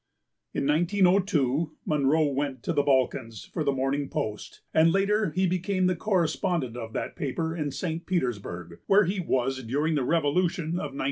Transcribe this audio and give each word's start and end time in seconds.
In 0.55 0.65
1902 0.65 1.73
Munro 1.85 2.25
went 2.25 2.63
to 2.63 2.73
the 2.73 2.81
Balkans 2.81 3.45
for 3.45 3.63
the 3.63 3.71
Morning 3.71 4.09
Post, 4.09 4.61
and 4.73 4.91
later 4.91 5.29
he 5.29 5.45
became 5.45 5.85
the 5.85 5.95
correspondent 5.95 6.75
of 6.75 6.93
that 6.93 7.15
paper 7.15 7.55
in 7.55 7.69
St. 7.69 8.07
Petersburg, 8.07 8.79
where 8.87 9.03
he 9.05 9.19
was 9.19 9.61
during 9.63 9.93
the 9.93 10.03
revolution 10.03 10.69
of 10.69 10.95
1905. 10.95 10.99